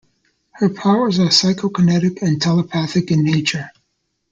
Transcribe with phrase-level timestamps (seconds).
[0.53, 3.69] Her powers are psychokinetic and telepathic in nature.